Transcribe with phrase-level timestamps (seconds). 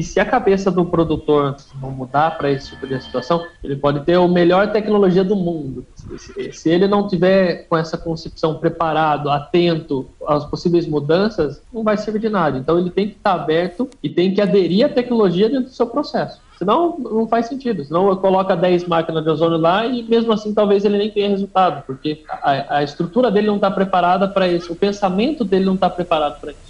[0.00, 4.00] que se a cabeça do produtor não mudar para esse tipo de situação, ele pode
[4.00, 5.84] ter a melhor tecnologia do mundo.
[6.52, 12.20] Se, ele não tiver com essa concepção preparado, atento às possíveis mudanças, não vai servir
[12.20, 12.56] de nada.
[12.56, 15.86] Então ele tem que estar aberto e tem que aderir à tecnologia dentro do seu
[15.86, 16.40] processo.
[16.56, 17.84] Senão não faz sentido.
[17.84, 21.84] Senão coloca 10 máquinas de ozônio lá e mesmo assim talvez ele nem tenha resultado,
[21.86, 25.90] porque a, a estrutura dele não está preparada para isso, o pensamento dele não está
[25.90, 26.69] preparado para isso.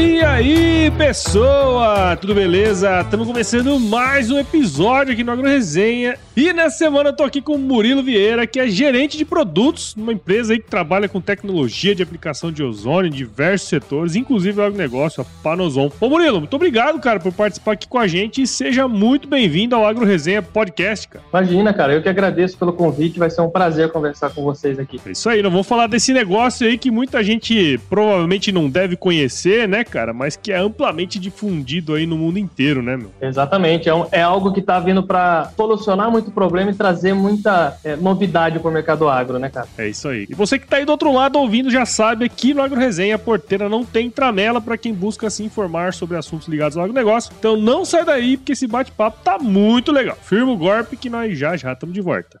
[0.00, 2.16] E aí, pessoa?
[2.16, 3.00] Tudo beleza?
[3.00, 6.16] Estamos começando mais um episódio aqui no Agro Resenha.
[6.36, 9.96] E nessa semana eu tô aqui com o Murilo Vieira, que é gerente de produtos
[9.96, 14.60] numa empresa aí que trabalha com tecnologia de aplicação de ozônio em diversos setores, inclusive
[14.60, 15.90] o agronegócio, a Panozon.
[16.00, 19.74] Ô Murilo, muito obrigado, cara, por participar aqui com a gente e seja muito bem-vindo
[19.74, 21.24] ao Agro Resenha Podcast, cara.
[21.28, 25.00] Imagina, cara, eu que agradeço pelo convite, vai ser um prazer conversar com vocês aqui.
[25.04, 28.94] É isso aí, não vou falar desse negócio aí que muita gente provavelmente não deve
[28.94, 33.10] conhecer, né, cara, mas que é amplamente difundido aí no mundo inteiro, né, meu?
[33.20, 37.76] Exatamente, é, um, é algo que tá vindo para solucionar muito problema e trazer muita
[37.82, 39.66] é, novidade pro mercado agro, né, cara?
[39.76, 40.26] É isso aí.
[40.28, 43.16] E você que tá aí do outro lado ouvindo já sabe, aqui no Agro Resenha,
[43.16, 47.32] a porteira não tem tramela para quem busca se informar sobre assuntos ligados ao agronegócio.
[47.38, 50.16] Então não sai daí, porque esse bate-papo tá muito legal.
[50.22, 52.40] Firma o golpe que nós já já estamos de volta.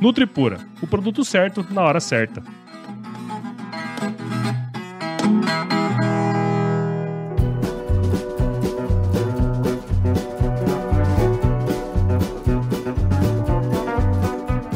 [0.00, 2.42] Nutripura, o produto certo na hora certa.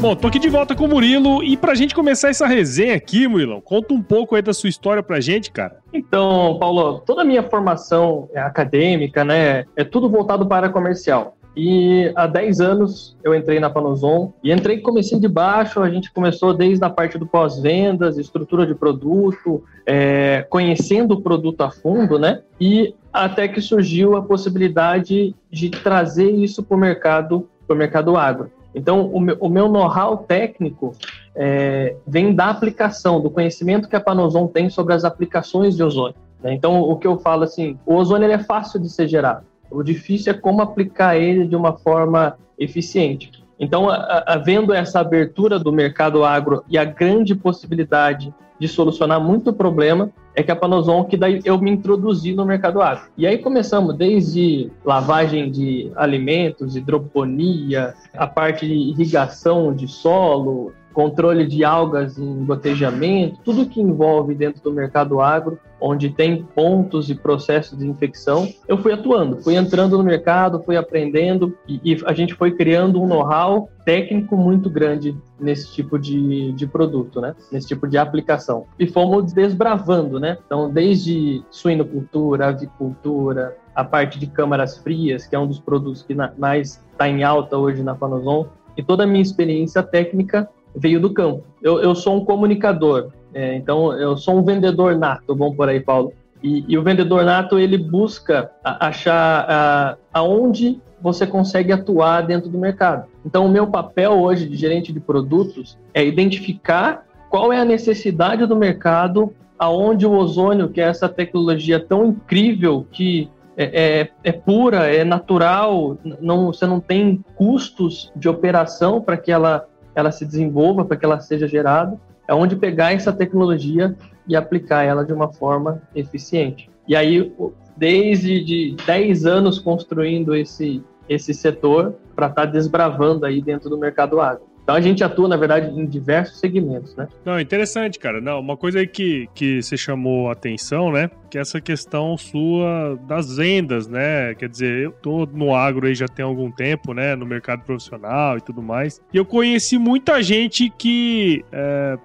[0.03, 3.25] Bom, tô aqui de volta com o Murilo e pra gente começar essa resenha aqui,
[3.25, 5.77] Murilo, conta um pouco aí da sua história pra gente, cara.
[5.93, 11.37] Então, Paulo, toda a minha formação é acadêmica, né, é tudo voltado para comercial.
[11.55, 16.11] E há 10 anos eu entrei na Panozon e entrei comecei de baixo, a gente
[16.11, 22.17] começou desde a parte do pós-vendas, estrutura de produto, é, conhecendo o produto a fundo,
[22.17, 22.41] né?
[22.59, 28.17] E até que surgiu a possibilidade de trazer isso para o mercado, para o mercado
[28.17, 28.51] agro.
[28.73, 30.95] Então, o meu, meu know-how técnico
[31.35, 36.15] é, vem da aplicação, do conhecimento que a Panozon tem sobre as aplicações de ozônio.
[36.41, 36.53] Né?
[36.53, 39.45] Então, o que eu falo assim, o ozônio é fácil de ser gerado.
[39.73, 43.43] O difícil é como aplicar ele de uma forma eficiente.
[43.59, 50.11] Então, havendo essa abertura do mercado agro e a grande possibilidade de solucionar muito problema,
[50.35, 53.05] é que a Panozon, que daí eu me introduzi no mercado agro.
[53.17, 61.45] E aí começamos desde lavagem de alimentos, hidroponia, a parte de irrigação de solo, controle
[61.45, 67.15] de algas em gotejamento, tudo que envolve dentro do mercado agro, onde tem pontos e
[67.15, 72.13] processos de infecção, eu fui atuando, fui entrando no mercado, fui aprendendo e, e a
[72.13, 77.35] gente foi criando um know-how técnico muito grande nesse tipo de, de produto, né?
[77.51, 78.65] Nesse tipo de aplicação.
[78.79, 80.37] E fomos desbravando, né?
[80.45, 86.15] Então, desde suinocultura, avicultura, a parte de câmaras frias, que é um dos produtos que
[86.15, 88.47] na, mais está em alta hoje na Panozon,
[88.77, 91.43] e toda a minha experiência técnica veio do campo.
[91.61, 95.79] Eu, eu sou um comunicador, é, então eu sou um vendedor nato, vamos por aí,
[95.79, 96.13] Paulo.
[96.41, 102.57] E, e o vendedor nato ele busca achar a, aonde você consegue atuar dentro do
[102.57, 103.05] mercado.
[103.25, 108.45] Então o meu papel hoje de gerente de produtos é identificar qual é a necessidade
[108.45, 114.31] do mercado, aonde o ozônio, que é essa tecnologia tão incrível que é, é, é,
[114.31, 119.65] pura, é natural, não, você não tem custos de operação para que ela
[119.95, 123.95] ela se desenvolva, para que ela seja gerada, é onde pegar essa tecnologia
[124.27, 126.69] e aplicar ela de uma forma eficiente.
[126.87, 127.33] E aí,
[127.75, 133.77] desde de 10 anos construindo esse, esse setor para estar tá desbravando aí dentro do
[133.77, 134.52] mercado agro.
[134.63, 137.07] Então a gente atua, na verdade, em diversos segmentos, né?
[137.25, 138.21] Não, interessante, cara.
[138.21, 141.09] Não, uma coisa aí que, que você chamou a atenção, né?
[141.29, 144.33] Que é essa questão sua das vendas, né?
[144.35, 147.13] Quer dizer, eu tô no agro aí já tem algum tempo, né?
[147.15, 149.01] No mercado profissional e tudo mais.
[149.13, 151.97] E eu conheci muita gente que é,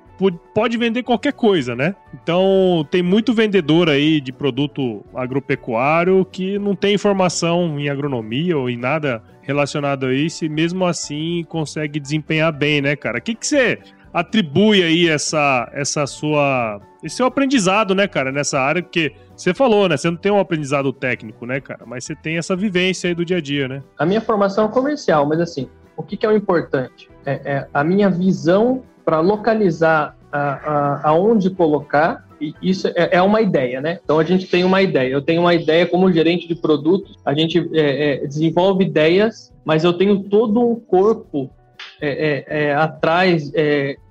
[0.52, 1.94] pode vender qualquer coisa, né?
[2.12, 8.69] Então, tem muito vendedor aí de produto agropecuário que não tem informação em agronomia ou
[8.69, 13.18] em nada relacionado a isso e mesmo assim consegue desempenhar bem, né, cara?
[13.18, 13.78] O que, que você
[14.12, 16.82] atribui aí essa, essa sua.
[17.02, 18.82] esse seu aprendizado, né, cara, nessa área?
[18.82, 19.96] Porque você falou, né?
[19.96, 21.80] Você não tem um aprendizado técnico, né, cara?
[21.86, 23.82] Mas você tem essa vivência aí do dia a dia, né?
[23.98, 27.08] A minha formação é comercial, mas assim, o que, que é o importante?
[27.24, 32.27] É, é a minha visão para localizar a, a, aonde colocar
[32.62, 33.99] isso é, é, uma ideia, né?
[34.02, 35.11] Então a gente tem uma ideia.
[35.11, 39.85] Eu tenho uma ideia como gerente de produtos, a gente é, é, desenvolve ideias, mas
[39.85, 41.50] eu tenho todo um corpo
[42.00, 43.50] é, é, é atrás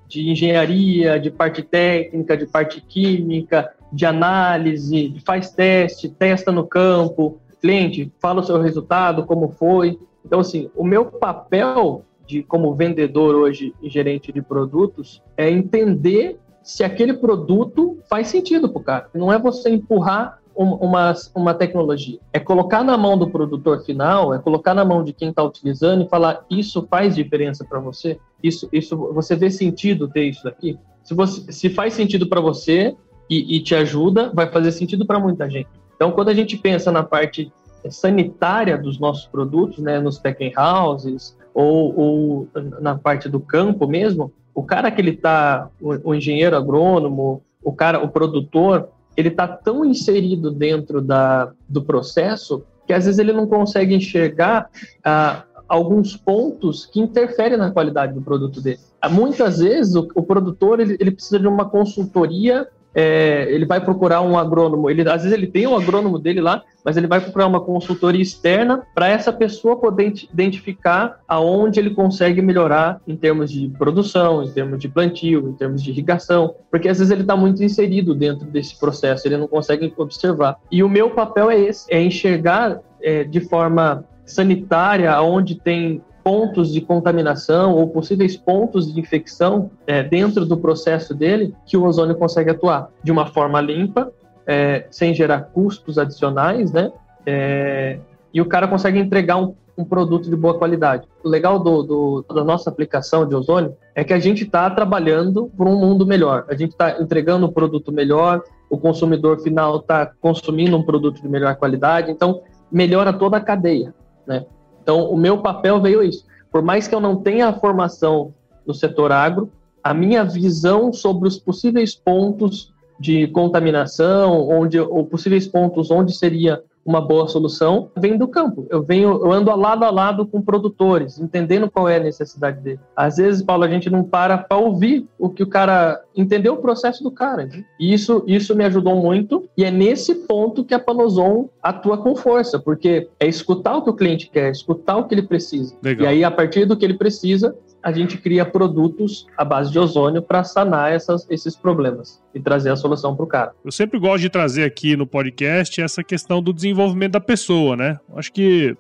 [0.08, 7.40] de engenharia, de parte técnica, de parte química, de análise, faz teste, testa no campo,
[7.62, 10.00] cliente, fala o seu resultado, como foi.
[10.26, 16.38] Então, assim, o meu papel de como vendedor hoje e gerente de produtos é entender
[16.68, 19.10] se aquele produto faz sentido para o cara.
[19.14, 22.19] Não é você empurrar uma, uma tecnologia.
[22.34, 26.04] É colocar na mão do produtor final, é colocar na mão de quem está utilizando
[26.04, 28.19] e falar: isso faz diferença para você?
[28.44, 30.78] Isso, isso, você vê sentido ter isso aqui?
[31.06, 32.94] Se, você, se faz sentido para você
[33.30, 35.69] e, e te ajuda, vai fazer sentido para muita gente.
[35.96, 37.50] Então, quando a gente pensa na parte
[37.90, 42.48] sanitária dos nossos produtos, né, nos packing houses ou, ou
[42.81, 47.71] na parte do campo mesmo, o cara que ele está, o, o, engenheiro agrônomo, o
[47.71, 53.33] cara, o produtor, ele está tão inserido dentro da, do processo que às vezes ele
[53.33, 54.68] não consegue enxergar
[55.04, 58.80] ah, alguns pontos que interferem na qualidade do produto dele.
[59.12, 64.22] Muitas vezes o, o produtor ele, ele precisa de uma consultoria é, ele vai procurar
[64.22, 64.89] um agrônomo.
[64.89, 68.22] Ele, às vezes ele tem um agrônomo dele lá, mas ele vai procurar uma consultoria
[68.22, 74.51] externa para essa pessoa poder identificar aonde ele consegue melhorar em termos de produção, em
[74.51, 78.48] termos de plantio, em termos de irrigação, porque às vezes ele está muito inserido dentro
[78.48, 80.57] desse processo, ele não consegue observar.
[80.72, 86.74] E o meu papel é esse, é enxergar é, de forma sanitária, onde tem pontos
[86.74, 92.18] de contaminação ou possíveis pontos de infecção é, dentro do processo dele que o ozônio
[92.18, 94.12] consegue atuar de uma forma limpa,
[94.46, 96.92] é, sem gerar custos adicionais, né?
[97.26, 98.00] É,
[98.34, 101.08] e o cara consegue entregar um, um, produto de boa qualidade.
[101.24, 105.50] O legal do, do, da nossa aplicação de ozônio é que a gente está trabalhando
[105.56, 106.44] por um mundo melhor.
[106.50, 111.30] A gente está entregando um produto melhor, o consumidor final está consumindo um produto de
[111.30, 113.96] melhor qualidade, então melhora toda a cadeia,
[114.28, 114.46] né?
[114.88, 116.25] Então, o meu papel veio isso.
[116.50, 118.34] Por mais que eu não tenha a formação
[118.66, 119.51] no setor agro,
[119.84, 126.63] a minha visão sobre os possíveis pontos de contaminação, onde ou possíveis pontos onde seria
[126.88, 128.66] uma boa solução vem do campo.
[128.69, 132.80] Eu venho, eu ando lado a lado com produtores, entendendo qual é a necessidade dele.
[132.95, 136.57] Às vezes, Paulo, a gente não para para ouvir o que o cara entendeu o
[136.57, 137.50] processo do cara.
[137.78, 139.50] E isso, isso me ajudou muito.
[139.57, 143.90] E é nesse ponto que a Panozon atua com força, porque é escutar o que
[143.90, 145.75] o cliente quer, escutar o que ele precisa.
[145.83, 146.06] Legal.
[146.06, 149.80] E aí, a partir do que ele precisa, a gente cria produtos à base de
[149.80, 153.54] ozônio para sanar essas, esses problemas e trazer a solução para o cara.
[153.64, 158.00] Eu sempre gosto de trazer aqui no podcast essa questão do desenvolvimento da pessoa, né?
[158.16, 158.76] Acho que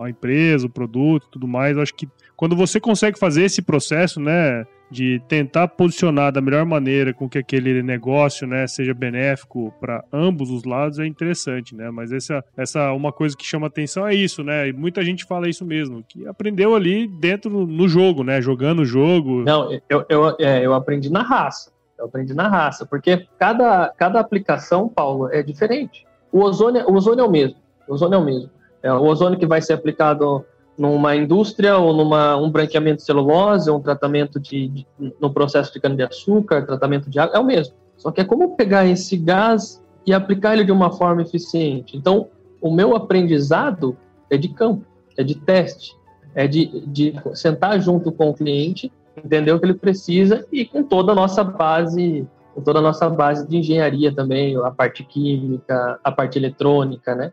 [0.00, 2.08] a empresa, o produto, tudo mais, acho que
[2.42, 7.38] quando você consegue fazer esse processo, né, de tentar posicionar da melhor maneira com que
[7.38, 11.88] aquele negócio, né, seja benéfico para ambos os lados é interessante, né?
[11.92, 14.66] Mas essa essa uma coisa que chama atenção é isso, né?
[14.66, 18.84] E muita gente fala isso mesmo, que aprendeu ali dentro no jogo, né, jogando o
[18.84, 19.44] jogo.
[19.44, 21.70] Não, eu, eu, é, eu aprendi na raça.
[21.96, 26.04] Eu aprendi na raça, porque cada, cada aplicação, Paulo, é diferente.
[26.32, 27.58] O ozônio, o ozônio é o mesmo.
[27.86, 28.50] O ozônio é o mesmo.
[28.82, 30.44] É o ozônio que vai ser aplicado
[30.82, 34.86] numa indústria ou numa um branqueamento de celulose, um tratamento de, de
[35.20, 37.76] no processo de cana-de-açúcar, tratamento de água, é o mesmo.
[37.96, 41.96] Só que é como pegar esse gás e aplicar ele de uma forma eficiente.
[41.96, 42.26] Então,
[42.60, 43.96] o meu aprendizado
[44.28, 44.84] é de campo,
[45.16, 45.96] é de teste,
[46.34, 50.82] é de, de sentar junto com o cliente, entender o que ele precisa e com
[50.82, 56.00] toda a nossa base, com toda a nossa base de engenharia também, a parte química,
[56.02, 57.32] a parte eletrônica, né?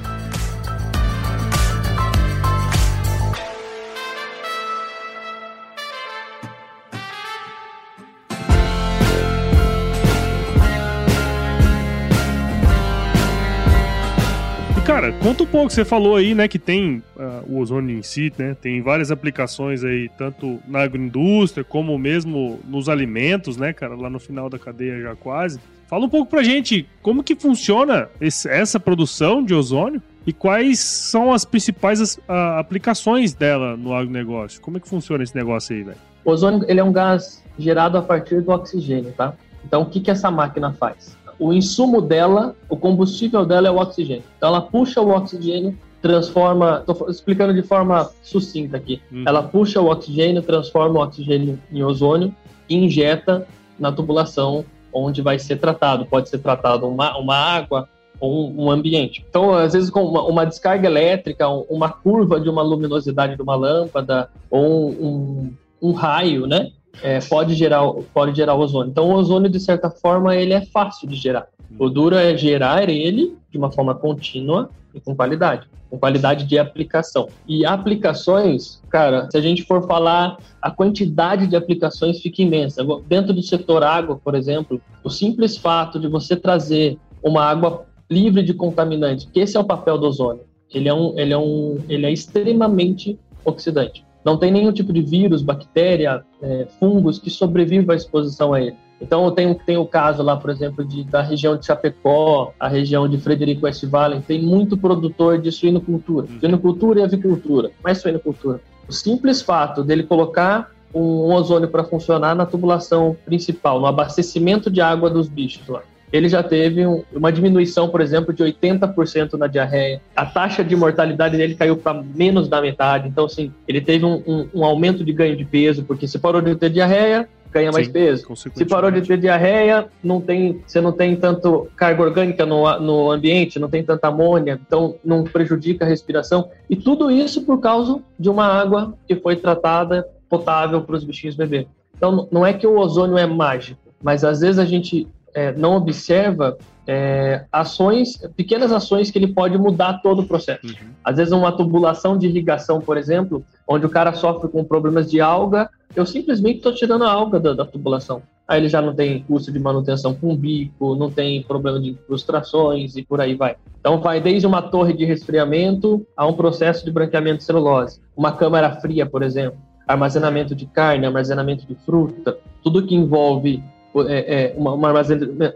[14.93, 15.69] Cara, conta um pouco.
[15.71, 18.55] Você falou aí, né, que tem uh, o ozônio em si, né?
[18.59, 23.95] Tem várias aplicações aí, tanto na agroindústria como mesmo nos alimentos, né, cara?
[23.95, 25.59] Lá no final da cadeia já quase.
[25.87, 30.79] Fala um pouco pra gente como que funciona esse, essa produção de ozônio e quais
[30.79, 34.59] são as principais uh, aplicações dela no agronegócio.
[34.59, 35.97] Como é que funciona esse negócio aí, velho?
[36.25, 39.33] O ozônio ele é um gás gerado a partir do oxigênio, tá?
[39.65, 41.17] Então, o que, que essa máquina faz?
[41.41, 44.23] O insumo dela, o combustível dela é o oxigênio.
[44.37, 49.01] Então ela puxa o oxigênio, transforma, estou explicando de forma sucinta aqui.
[49.11, 49.23] Uhum.
[49.25, 52.31] Ela puxa o oxigênio, transforma o oxigênio em ozônio
[52.69, 53.47] e injeta
[53.79, 56.05] na tubulação onde vai ser tratado.
[56.05, 59.25] Pode ser tratado uma, uma água ou um, um ambiente.
[59.27, 63.55] Então, às vezes, com uma, uma, descarga elétrica, uma curva de uma luminosidade de uma
[63.55, 66.71] lâmpada ou um, um raio, né?
[67.01, 67.81] É, pode gerar
[68.13, 68.89] pode gerar ozônio.
[68.91, 71.47] Então o ozônio de certa forma ele é fácil de gerar.
[71.79, 76.59] O duro é gerar ele de uma forma contínua e com qualidade, com qualidade de
[76.59, 77.29] aplicação.
[77.47, 82.83] E aplicações, cara, se a gente for falar, a quantidade de aplicações fica imensa.
[83.07, 88.43] Dentro do setor água, por exemplo, o simples fato de você trazer uma água livre
[88.43, 90.43] de contaminantes, que esse é o papel do ozônio.
[90.73, 94.05] Ele é um, ele é um, ele é extremamente oxidante.
[94.23, 98.75] Não tem nenhum tipo de vírus, bactéria, é, fungos que sobreviva à exposição a ele.
[99.01, 103.09] Então, tem, tem o caso lá, por exemplo, de, da região de Chapecó, a região
[103.09, 106.27] de Frederico Westphalen, tem muito produtor de suinocultura.
[106.29, 106.39] Uhum.
[106.39, 108.61] Suinocultura e avicultura, mais suinocultura.
[108.87, 114.81] O simples fato dele colocar um ozônio para funcionar na tubulação principal, no abastecimento de
[114.81, 115.81] água dos bichos lá
[116.11, 120.01] ele já teve um, uma diminuição, por exemplo, de 80% na diarreia.
[120.15, 123.07] A taxa de mortalidade dele caiu para menos da metade.
[123.07, 126.41] Então, assim, ele teve um, um, um, aumento de ganho de peso, porque se parou
[126.41, 128.27] de ter diarreia, ganha mais Sim, peso.
[128.35, 133.11] Se parou de ter diarreia, não tem, você não tem tanto carga orgânica no, no
[133.11, 136.49] ambiente, não tem tanta amônia, então não prejudica a respiração.
[136.69, 141.35] E tudo isso por causa de uma água que foi tratada potável para os bichinhos
[141.35, 141.67] beber.
[141.95, 145.75] Então, não é que o ozônio é mágico, mas às vezes a gente é, não
[145.75, 146.57] observa
[146.87, 150.67] é, ações, pequenas ações que ele pode mudar todo o processo.
[150.67, 150.89] Uhum.
[151.03, 155.21] Às vezes uma tubulação de irrigação, por exemplo, onde o cara sofre com problemas de
[155.21, 158.21] alga, eu simplesmente estou tirando a alga da, da, tubulação.
[158.47, 162.97] Aí ele já não tem custo de manutenção com bico, não tem problema de incrustações
[162.97, 163.55] e por aí vai.
[163.79, 168.01] Então vai desde uma torre de resfriamento a um processo de branqueamento de celulose.
[168.15, 169.57] Uma câmara fria, por exemplo,
[169.87, 173.63] armazenamento de carne, armazenamento de fruta, tudo que envolve
[174.07, 174.85] é, é, um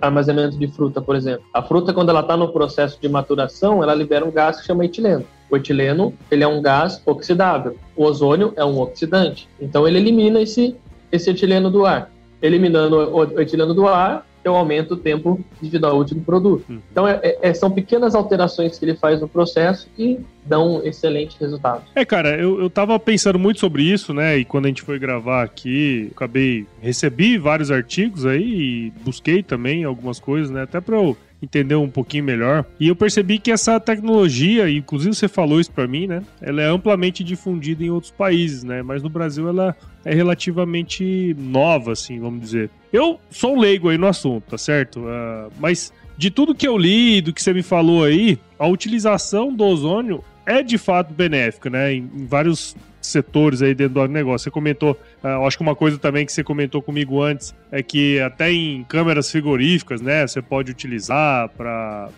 [0.01, 1.45] armazenamento de fruta, por exemplo.
[1.53, 4.85] A fruta, quando ela está no processo de maturação, ela libera um gás que chama
[4.85, 5.25] etileno.
[5.49, 7.77] O etileno ele é um gás oxidável.
[7.95, 9.47] O ozônio é um oxidante.
[9.59, 10.75] Então ele elimina esse,
[11.11, 12.11] esse etileno do ar.
[12.41, 16.63] Eliminando o etileno do ar, eu aumento o tempo de vida útil do produto.
[16.69, 16.79] Uhum.
[16.91, 21.35] Então, é, é, são pequenas alterações que ele faz no processo que dão um excelente
[21.39, 21.83] resultado.
[21.95, 24.37] É, cara, eu, eu tava pensando muito sobre isso, né?
[24.37, 29.83] E quando a gente foi gravar aqui, acabei, recebi vários artigos aí e busquei também
[29.83, 30.61] algumas coisas, né?
[30.61, 32.65] Até pra eu entender um pouquinho melhor.
[32.79, 36.21] E eu percebi que essa tecnologia, inclusive você falou isso para mim, né?
[36.41, 38.81] Ela é amplamente difundida em outros países, né?
[38.81, 42.69] Mas no Brasil ela é relativamente nova, assim, vamos dizer.
[42.95, 45.01] Eu sou leigo aí no assunto, tá certo?
[45.01, 49.53] Uh, mas de tudo que eu li, do que você me falou aí, a utilização
[49.53, 51.93] do ozônio é de fato benéfica, né?
[51.93, 52.73] Em, em vários
[53.05, 54.45] setores aí dentro do negócio.
[54.45, 58.19] Você comentou, uh, acho que uma coisa também que você comentou comigo antes é que
[58.19, 62.09] até em câmeras frigoríficas, né, você pode utilizar para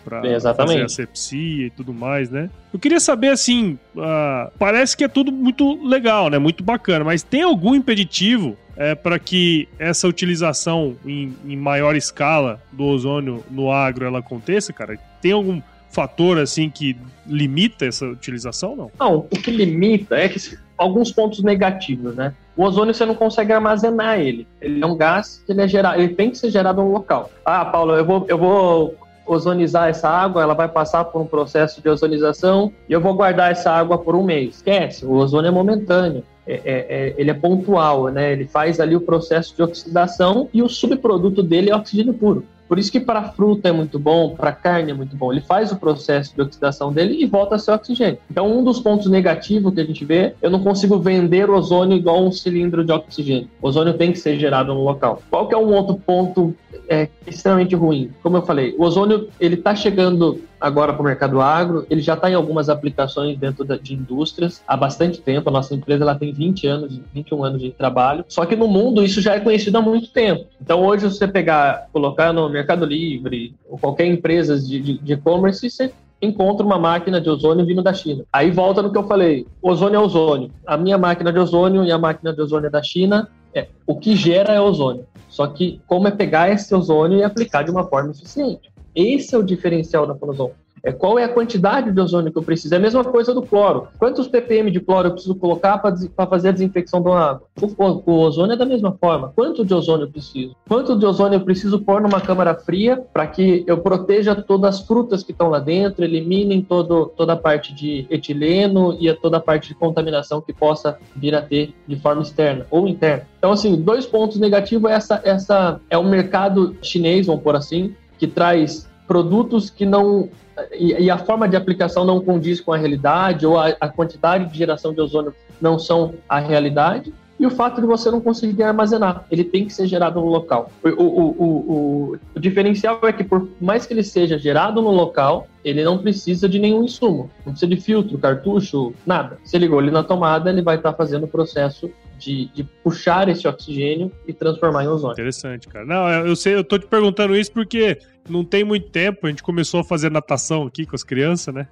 [0.56, 2.50] fazer asepsia e tudo mais, né?
[2.72, 7.22] Eu queria saber assim, uh, parece que é tudo muito legal, né, muito bacana, mas
[7.22, 13.72] tem algum impeditivo é, para que essa utilização em, em maior escala do ozônio no
[13.72, 14.96] agro ela aconteça, cara?
[15.20, 18.90] Tem algum fator assim que limita essa utilização, não?
[18.98, 20.38] Não, o que limita é que
[20.78, 22.32] alguns pontos negativos, né?
[22.56, 24.46] O ozônio você não consegue armazenar ele.
[24.60, 27.30] Ele é um gás que ele é gerado, ele tem que ser gerado no local.
[27.44, 28.94] Ah, Paulo, eu vou, eu vou
[29.26, 33.50] ozonizar essa água, ela vai passar por um processo de ozonização e eu vou guardar
[33.50, 34.56] essa água por um mês.
[34.56, 36.24] Esquece, o ozônio é momentâneo.
[36.46, 38.32] É, é, é, ele é pontual, né?
[38.32, 42.42] Ele faz ali o processo de oxidação e o subproduto dele é oxigênio puro.
[42.68, 45.32] Por isso que para fruta é muito bom, para carne é muito bom.
[45.32, 48.18] Ele faz o processo de oxidação dele e volta a ser oxigênio.
[48.30, 52.22] Então, um dos pontos negativos que a gente vê, eu não consigo vender ozônio igual
[52.22, 53.48] um cilindro de oxigênio.
[53.62, 55.22] O ozônio tem que ser gerado no local.
[55.30, 56.54] Qual que é um outro ponto
[56.88, 58.10] é, extremamente ruim?
[58.22, 62.14] Como eu falei, o ozônio ele está chegando agora para o mercado agro, ele já
[62.14, 65.48] está em algumas aplicações dentro de indústrias há bastante tempo.
[65.48, 68.24] A nossa empresa ela tem 20 anos, 21 anos de trabalho.
[68.28, 70.46] Só que no mundo isso já é conhecido há muito tempo.
[70.60, 76.66] Então hoje você pegar, colocar no Mercado Livre ou qualquer empresa de e-commerce, você encontra
[76.66, 78.24] uma máquina de ozônio vindo da China.
[78.32, 80.50] Aí volta no que eu falei, ozônio é ozônio.
[80.66, 83.94] A minha máquina de ozônio e a máquina de ozônio é da China, é, o
[83.94, 85.06] que gera é ozônio.
[85.28, 88.70] Só que como é pegar esse ozônio e aplicar de uma forma eficiente.
[88.98, 90.50] Esse é o diferencial da Panozon.
[90.82, 92.74] É qual é a quantidade de ozônio que eu preciso.
[92.74, 93.88] É a mesma coisa do cloro.
[93.96, 97.42] Quantos ppm de cloro eu preciso colocar para fazer a desinfecção da água?
[97.60, 99.32] O, o, ozônio é da mesma forma.
[99.36, 100.56] Quanto de ozônio eu preciso?
[100.68, 104.86] Quanto de ozônio eu preciso pôr numa câmara fria para que eu proteja todas as
[104.86, 109.40] frutas que estão lá dentro, eliminem todo, toda a parte de etileno e toda a
[109.40, 113.26] parte de contaminação que possa vir a ter de forma externa ou interna.
[113.38, 117.94] Então, assim, dois pontos negativos é essa, essa é o mercado chinês, vamos por assim,
[118.18, 120.28] que traz produtos que não
[120.72, 124.50] e, e, a forma de aplicação não condiz com a realidade ou a, a, quantidade
[124.50, 128.64] de geração de ozônio não são a realidade e o fato de você não conseguir
[128.64, 130.72] armazenar, ele tem que ser gerado no local.
[130.82, 135.46] O, o, o, o diferencial é que por mais que ele seja gerado no local,
[135.64, 139.38] ele não precisa de nenhum insumo, não precisa de filtro, cartucho, nada.
[139.44, 143.46] Se ligou ele na tomada, ele vai estar fazendo o processo de, de, puxar esse
[143.46, 145.12] oxigênio e transformar em ozônio.
[145.12, 145.84] Interessante, cara.
[145.84, 149.42] Não, eu sei, eu tô te perguntando isso porque não tem muito tempo, a gente
[149.42, 151.68] começou a fazer natação aqui com as crianças, né?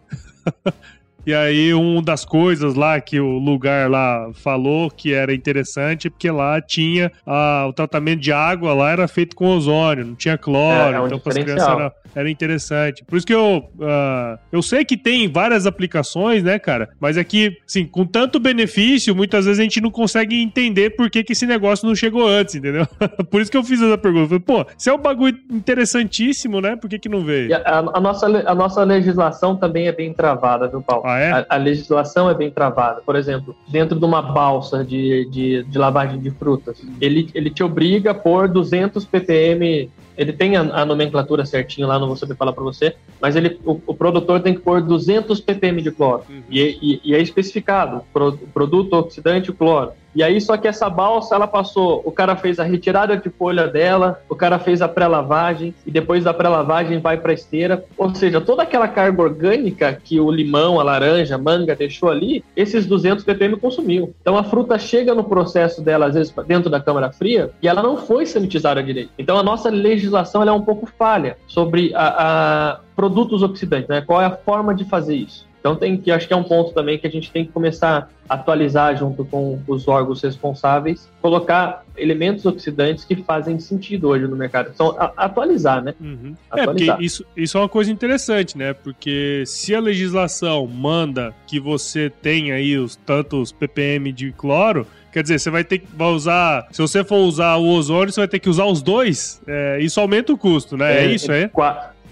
[1.27, 6.31] E aí, uma das coisas lá que o lugar lá falou que era interessante, porque
[6.31, 10.95] lá tinha ah, o tratamento de água lá era feito com ozônio, não tinha cloro,
[10.95, 13.05] é, é um então para as crianças era, era, interessante.
[13.05, 16.91] Por isso que eu, uh, eu sei que tem várias aplicações, né, cara?
[17.01, 21.11] Mas é que, assim, com tanto benefício, muitas vezes a gente não consegue entender por
[21.11, 22.87] que, que esse negócio não chegou antes, entendeu?
[23.29, 24.39] por isso que eu fiz essa pergunta.
[24.39, 26.77] Pô, se é um bagulho interessantíssimo, né?
[26.77, 27.53] Por que, que não veio?
[27.57, 31.03] A, a, nossa, a nossa legislação também é bem travada, viu, Paulo?
[31.05, 31.31] Ah, ah, é?
[31.33, 33.01] A, a, legislação é bem travada.
[33.05, 37.63] Por exemplo, dentro de uma balsa de, de, de lavagem de frutas, ele, ele te
[37.63, 42.35] obriga a pôr 200 ppm ele tem a, a, nomenclatura certinho lá, não vou saber
[42.37, 46.23] falar para você, mas ele, o, o, produtor tem que pôr 200 ppm de cloro.
[46.29, 46.43] Uhum.
[46.49, 49.93] E, e, e, é especificado, pro, produto oxidante, cloro.
[50.17, 53.69] E aí, só que essa balsa, ela passou, o cara fez a retirada de folha
[53.69, 57.85] dela, o cara fez a pré-lavagem, e depois da pré-lavagem vai para esteira.
[57.99, 62.43] Ou seja, toda aquela carga orgânica que o limão, a laranja, a manga deixou ali,
[62.57, 64.15] esses 200 ppm consumiu.
[64.23, 67.83] Então a fruta chega no processo dela, às vezes, dentro da câmara fria, e ela
[67.83, 69.11] não foi sanitizada direito.
[69.19, 74.01] Então a nossa legislação é um pouco falha sobre a, a produtos oxidantes, né?
[74.01, 75.47] Qual é a forma de fazer isso?
[75.67, 78.09] Então tem que acho que é um ponto também que a gente tem que começar
[78.29, 84.37] a atualizar junto com os órgãos responsáveis, colocar elementos oxidantes que fazem sentido hoje no
[84.37, 84.71] mercado.
[84.73, 85.93] Então, a, atualizar, né?
[86.01, 86.37] Uhum.
[86.49, 86.89] Atualizar.
[86.89, 88.75] É, porque isso, isso é uma coisa interessante, né?
[88.75, 95.23] Porque se a legislação manda que você tenha aí os tantos ppm de cloro, Quer
[95.23, 96.69] dizer, você vai ter que vai usar.
[96.71, 99.41] Se você for usar o ozônio, você vai ter que usar os dois.
[99.47, 100.95] É, isso aumenta o custo, né?
[100.95, 101.51] É, é isso, é?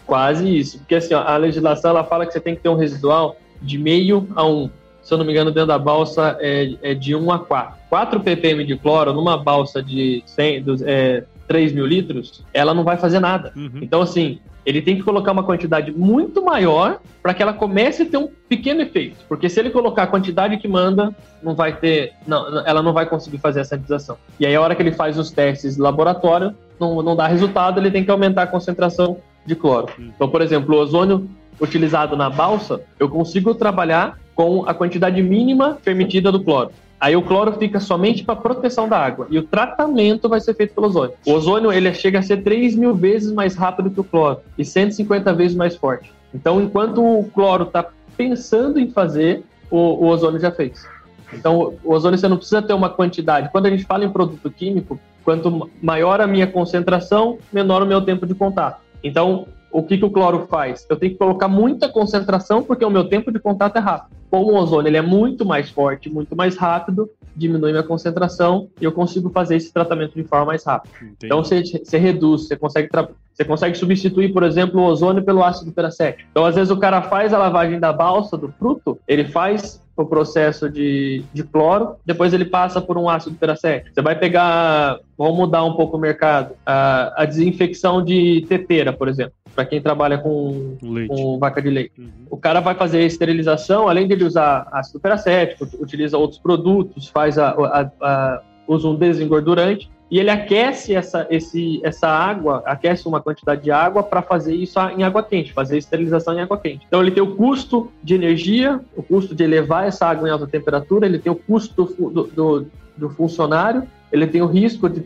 [0.07, 0.79] Quase isso.
[0.79, 3.79] Porque assim, ó, a legislação ela fala que você tem que ter um residual de
[3.79, 4.71] meio a um.
[5.03, 7.79] Se eu não me engano, dentro da balsa é, é de 1 a 4.
[7.91, 12.85] 4 ppm de cloro numa balsa de 100, dos, é, 3 mil litros, ela não
[12.85, 13.53] vai fazer nada.
[13.55, 13.81] Uhum.
[13.83, 18.07] Então, assim, ele tem que colocar uma quantidade muito maior para que ela comece a
[18.07, 19.19] ter um pequeno efeito.
[19.29, 22.13] Porque se ele colocar a quantidade que manda, não vai ter.
[22.27, 24.17] Não, ela não vai conseguir fazer a sanitização.
[24.41, 27.79] E aí, a hora que ele faz os testes de laboratório, não, não dá resultado,
[27.79, 29.89] ele tem que aumentar a concentração de cloro.
[29.99, 30.11] Uhum.
[30.15, 31.29] Então, por exemplo, o ozônio
[31.61, 36.71] utilizado na balsa, eu consigo trabalhar com a quantidade mínima permitida do cloro.
[37.01, 40.75] Aí o cloro fica somente para proteção da água e o tratamento vai ser feito
[40.75, 41.15] pelo ozônio.
[41.27, 44.65] O ozônio ele chega a ser 3 mil vezes mais rápido que o cloro e
[44.65, 46.11] 150 vezes mais forte.
[46.33, 47.87] Então, enquanto o cloro está
[48.17, 50.87] pensando em fazer, o, o, ozônio já fez.
[51.33, 53.51] Então, o ozônio você não precisa ter uma quantidade.
[53.51, 58.01] Quando a gente fala em produto químico, quanto maior a minha concentração, menor o meu
[58.01, 58.81] tempo de contato.
[59.03, 60.87] Então, o que, que o cloro faz?
[60.89, 64.15] Eu tenho que colocar muita concentração porque o meu tempo de contato é rápido.
[64.31, 68.85] Com o ozônio, ele é muito mais forte, muito mais rápido, diminui minha concentração e
[68.85, 70.95] eu consigo fazer esse tratamento de forma mais rápida.
[70.97, 71.17] Entendi.
[71.25, 72.89] Então você, você reduz, você consegue,
[73.33, 76.29] você consegue substituir, por exemplo, o ozônio pelo ácido peracético.
[76.31, 80.05] Então, às vezes, o cara faz a lavagem da balsa, do fruto, ele faz o
[80.05, 83.93] processo de, de cloro, depois ele passa por um ácido peracético.
[83.93, 89.09] Você vai pegar, vamos mudar um pouco o mercado, a, a desinfecção de teteira, por
[89.09, 90.77] exemplo para quem trabalha com,
[91.09, 91.93] com, vaca de leite.
[91.99, 92.11] Uhum.
[92.31, 97.09] O cara vai fazer a esterilização, além de ele usar ácido peracético, utiliza outros produtos,
[97.09, 103.09] faz a, a, a usa um desengordurante e ele aquece essa, esse, essa água, aquece
[103.09, 106.85] uma quantidade de água para fazer isso em água quente, fazer esterilização em água quente.
[106.87, 110.47] Então ele tem o custo de energia, o custo de elevar essa água em alta
[110.47, 115.01] temperatura, ele tem o custo do, do, do funcionário ele tem o risco de,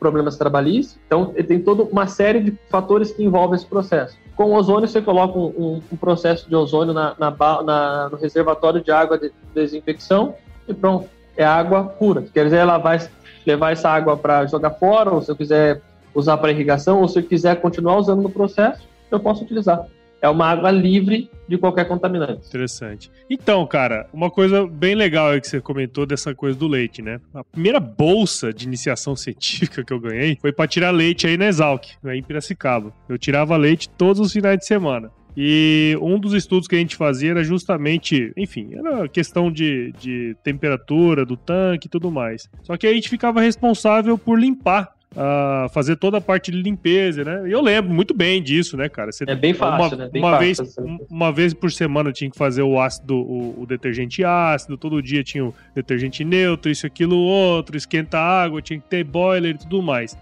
[0.00, 4.18] problemas trabalhistas, então ele tem toda uma série de fatores que envolvem esse processo.
[4.34, 7.30] Com o ozônio, você coloca um, um, processo de ozônio na, na,
[7.62, 10.34] na, no reservatório de água de desinfecção
[10.66, 12.22] e pronto, é água pura.
[12.34, 12.98] Quer dizer, ela vai
[13.46, 15.80] levar essa água para jogar fora, ou se eu quiser
[16.12, 19.86] usar para irrigação, ou se eu quiser continuar usando no processo, eu posso utilizar
[20.22, 22.46] é uma água livre de qualquer contaminante.
[22.46, 23.10] Interessante.
[23.28, 27.20] Então, cara, uma coisa bem legal que você comentou dessa coisa do leite, né?
[27.34, 31.46] A primeira bolsa de iniciação científica que eu ganhei foi para tirar leite aí na
[31.46, 32.92] Exalc, aí em Piracicaba.
[33.08, 35.10] Eu tirava leite todos os finais de semana.
[35.36, 40.36] E um dos estudos que a gente fazia era justamente, enfim, era questão de, de
[40.44, 42.48] temperatura do tanque e tudo mais.
[42.62, 47.24] Só que a gente ficava responsável por limpar a fazer toda a parte de limpeza,
[47.24, 47.48] né?
[47.48, 49.12] E eu lembro muito bem disso, né, cara?
[49.12, 50.10] Você, é bem fácil, uma, né?
[50.10, 50.76] Bem uma fácil, vez,
[51.10, 55.22] uma vez por semana tinha que fazer o ácido, o, o, detergente ácido, todo dia
[55.22, 59.82] tinha o detergente neutro, isso, aquilo, outro, esquenta água, tinha que ter boiler e tudo
[59.82, 60.16] mais.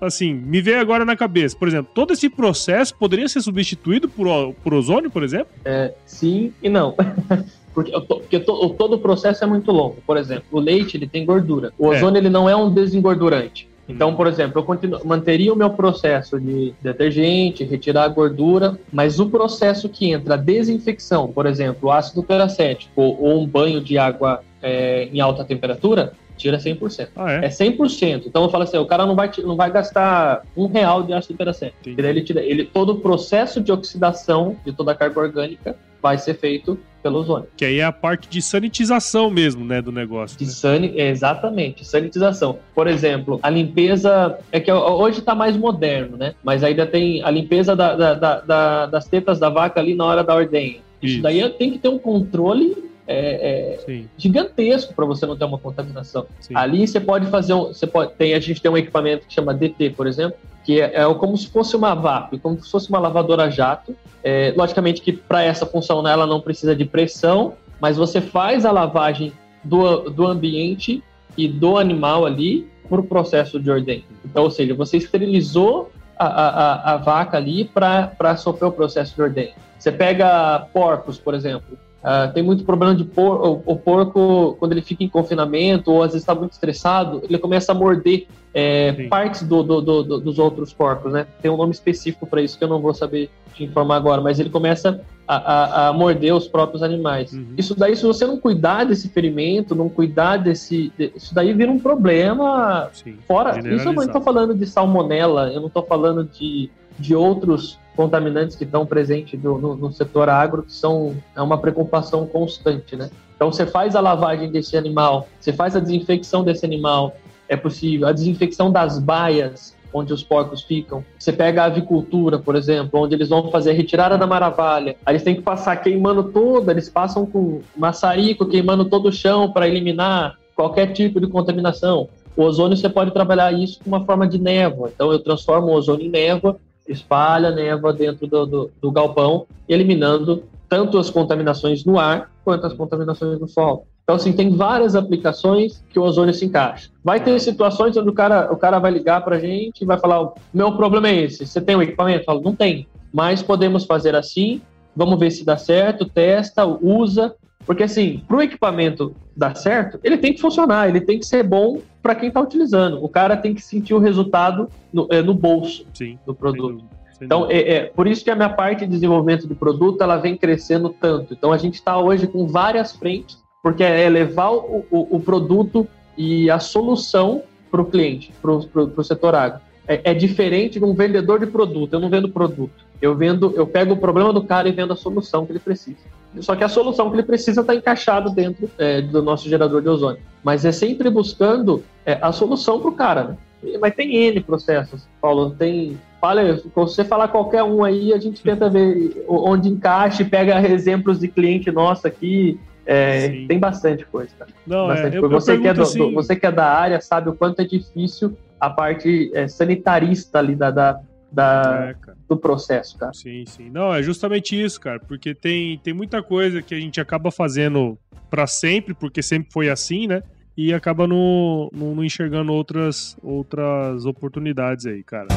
[0.00, 4.54] Assim, me veio agora na cabeça, por exemplo, todo esse processo poderia ser substituído por,
[4.64, 5.48] por ozônio, por exemplo?
[5.64, 6.96] É, sim e não.
[7.72, 9.98] porque, porque to, todo o processo é muito longo.
[10.06, 11.72] Por exemplo, o leite ele tem gordura.
[11.78, 11.96] O é.
[11.96, 12.20] ozônio é.
[12.20, 13.69] ele não é um desengordurante.
[13.90, 19.18] Então, por exemplo, eu continuo, manteria o meu processo de detergente, retirar a gordura, mas
[19.18, 23.98] o processo que entra a desinfecção, por exemplo, o ácido peracético ou um banho de
[23.98, 27.08] água é, em alta temperatura, tira 100%.
[27.16, 27.44] Ah, é?
[27.44, 28.24] é 100%.
[28.26, 31.36] Então eu falo assim, o cara não vai, não vai gastar um real de ácido
[31.36, 31.78] peracético.
[31.84, 36.34] Ele tira, ele, todo o processo de oxidação de toda a carga orgânica vai ser
[36.34, 37.48] feito pelo ozônio.
[37.56, 40.38] Que aí é a parte de sanitização mesmo, né, do negócio.
[40.38, 40.50] De né?
[40.50, 42.58] sani é, exatamente, sanitização.
[42.74, 47.30] Por exemplo, a limpeza, é que hoje está mais moderno, né, mas ainda tem a
[47.30, 50.78] limpeza da, da, da, das tetas da vaca ali na hora da ordenha.
[51.02, 55.44] Isso, Isso daí tem que ter um controle é, é gigantesco para você não ter
[55.44, 56.26] uma contaminação.
[56.40, 56.54] Sim.
[56.56, 59.52] Ali você pode fazer um, você pode tem a gente tem um equipamento que chama
[59.52, 62.98] DT, por exemplo, que é, é como se fosse uma VAP, como se fosse uma
[62.98, 63.96] lavadora jato.
[64.22, 68.70] É, logicamente que para essa função ela não precisa de pressão, mas você faz a
[68.70, 69.32] lavagem
[69.64, 71.02] do, do ambiente
[71.36, 74.04] e do animal ali por processo de ordem.
[74.24, 79.22] Então, ou seja, você esterilizou a, a, a vaca ali para sofrer o processo de
[79.22, 79.54] ordem.
[79.78, 84.72] Você pega porcos, por exemplo, Uh, tem muito problema de por, o, o, porco, quando
[84.72, 89.06] ele fica em confinamento ou às vezes está muito estressado, ele começa a morder é,
[89.08, 91.26] partes do, do, do, dos outros porcos, né?
[91.42, 94.40] Tem um nome específico para isso que eu não vou saber te informar agora, mas
[94.40, 97.32] ele começa a, a, a morder os próprios animais.
[97.32, 97.54] Uhum.
[97.56, 100.92] Isso daí, se você não cuidar desse ferimento, não cuidar desse.
[100.96, 103.58] De, isso daí vira um problema Sim, fora.
[103.58, 108.56] Isso eu não estou falando de salmonela, eu não estou falando de, de outros contaminantes
[108.56, 113.10] que estão presentes no, no, no, setor agro, que são é uma preocupação constante, né?
[113.36, 117.14] Então você faz a lavagem desse animal, você faz a desinfecção desse animal,
[117.48, 121.04] é possível, a desinfecção das baias onde os porcos ficam.
[121.18, 124.96] Você pega a avicultura, por exemplo, onde eles vão fazer a retirada da maravalha.
[125.04, 129.50] Aí eles têm que passar queimando tudo, eles passam com maçarico queimando todo o chão
[129.50, 132.08] para eliminar qualquer tipo de contaminação.
[132.36, 134.90] O ozônio você pode trabalhar isso com uma forma de névoa.
[134.94, 136.56] Então eu transformo o ozônio em névoa
[136.90, 142.72] espalha névoa dentro do, do, do galpão, eliminando tanto as contaminações no ar quanto as
[142.72, 143.84] contaminações no solo.
[144.02, 146.90] Então, assim, tem várias aplicações que o ozônio se encaixa.
[147.04, 149.98] Vai ter situações onde o cara, o cara vai ligar para a gente e vai
[149.98, 152.22] falar: meu problema é esse, você tem o um equipamento?
[152.22, 154.60] Eu falo, não tem, mas podemos fazer assim,
[154.96, 157.34] vamos ver se dá certo, testa, usa,
[157.66, 161.42] porque, assim, para o equipamento dar certo, ele tem que funcionar, ele tem que ser
[161.42, 163.02] bom para quem está utilizando.
[163.02, 166.84] O cara tem que sentir o resultado no, é, no bolso Sim, do produto.
[167.22, 170.36] Então, é, é, por isso que a minha parte de desenvolvimento do produto ela vem
[170.36, 171.32] crescendo tanto.
[171.32, 175.86] Então, a gente está hoje com várias frentes, porque é levar o, o, o produto
[176.16, 179.60] e a solução para o cliente, para o setor agro.
[179.88, 181.94] É, é, diferente de um vendedor de produto.
[181.94, 182.84] Eu não vendo produto.
[183.00, 185.98] Eu vendo, eu pego o problema do cara e vendo a solução que ele precisa.
[186.38, 189.88] Só que a solução que ele precisa está encaixada dentro é, do nosso gerador de
[189.88, 190.20] ozônio.
[190.44, 193.36] Mas é sempre buscando é, a solução para o cara, né?
[193.80, 195.50] Mas tem N processos, Paulo.
[195.50, 195.98] Tem.
[196.20, 200.60] Fala, se você falar qualquer um aí, a gente tenta ver onde encaixa e pega
[200.68, 202.58] exemplos de cliente nosso aqui.
[202.86, 204.50] É, tem bastante coisa, cara.
[204.66, 205.34] Não, bastante é, coisa.
[205.34, 206.14] Você, que é do, assim...
[206.14, 210.54] você que é da área sabe o quanto é difícil a parte é, sanitarista ali
[210.54, 211.00] da, da,
[211.32, 213.12] da é, do processo, cara.
[213.12, 213.70] Sim, sim.
[213.70, 217.98] Não, é justamente isso, cara, porque tem, tem muita coisa que a gente acaba fazendo
[218.28, 220.22] para sempre, porque sempre foi assim, né?
[220.62, 225.28] e acaba não, não, enxergando outras, outras oportunidades aí, cara.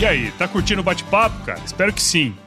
[0.00, 1.60] E aí, tá curtindo o bate-papo, cara?
[1.64, 2.34] Espero que sim.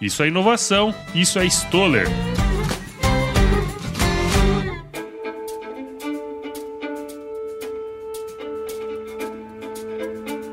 [0.00, 2.06] Isso é inovação, isso é Stoller.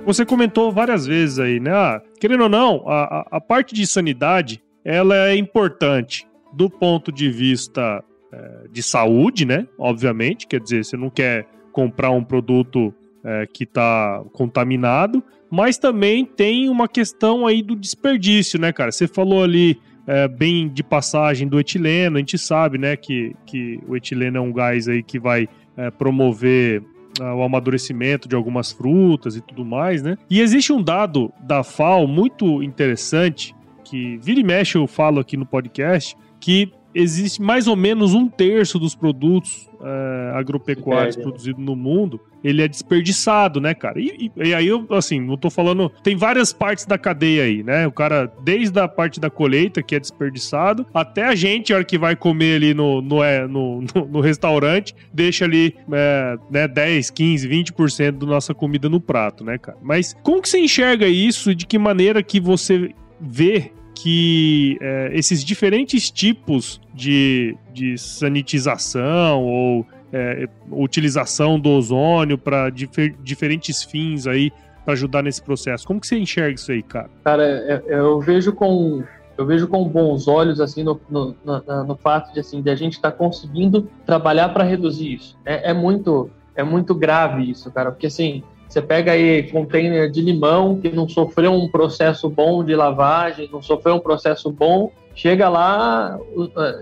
[0.06, 1.72] Você comentou várias vezes aí, né?
[1.72, 7.30] Ah, querendo ou não, a, a parte de sanidade ela é importante do ponto de
[7.30, 9.68] vista é, de saúde, né?
[9.78, 16.26] Obviamente, quer dizer, você não quer comprar um produto é, que está contaminado, mas também
[16.26, 18.92] tem uma questão aí do desperdício, né, cara?
[18.92, 23.80] Você falou ali é, bem de passagem do etileno, a gente sabe, né, que, que
[23.88, 26.82] o etileno é um gás aí que vai é, promover
[27.20, 30.18] uh, o amadurecimento de algumas frutas e tudo mais, né?
[30.30, 35.36] E existe um dado da FAO muito interessante, que vira e mexe eu falo aqui
[35.36, 41.76] no podcast, que existe mais ou menos um terço dos produtos é, agropecuários produzidos no
[41.76, 44.00] mundo, ele é desperdiçado, né, cara?
[44.00, 45.92] E, e, e, aí eu, assim, não tô falando.
[46.04, 47.88] Tem várias partes da cadeia aí, né?
[47.88, 51.86] O cara, desde a parte da colheita, que é desperdiçado, até a gente, a hora
[51.86, 56.68] que vai comer ali no, no, é, no, no, no restaurante, deixa ali é, né,
[56.68, 59.78] 10, 15, 20% da nossa comida no prato, né, cara?
[59.82, 61.54] Mas como que você enxerga isso?
[61.54, 63.72] De que maneira que você vê
[64.02, 73.16] que é, esses diferentes tipos de, de sanitização ou é, utilização do ozônio para difer
[73.22, 74.52] diferentes fins aí
[74.84, 75.86] para ajudar nesse processo.
[75.86, 77.12] Como que você enxerga isso aí, cara?
[77.24, 79.04] Cara, é, é, eu vejo com
[79.38, 82.76] eu vejo com bons olhos assim no, no, no, no fato de assim de a
[82.76, 85.38] gente estar tá conseguindo trabalhar para reduzir isso.
[85.46, 90.22] É, é, muito é muito grave isso, cara, porque assim você pega aí container de
[90.22, 95.50] limão que não sofreu um processo bom de lavagem, não sofreu um processo bom, chega
[95.50, 96.18] lá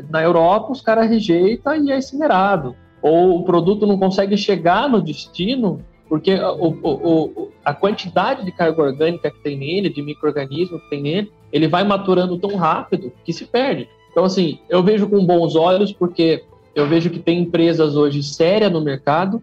[0.07, 2.75] na Europa, os caras rejeitam e é incinerado.
[3.01, 8.83] Ou o produto não consegue chegar no destino porque o, o, a quantidade de carga
[8.83, 13.33] orgânica que tem nele, de microorganismo que tem nele, ele vai maturando tão rápido que
[13.33, 13.89] se perde.
[14.11, 16.43] Então, assim, eu vejo com bons olhos porque
[16.75, 19.41] eu vejo que tem empresas hoje sérias no mercado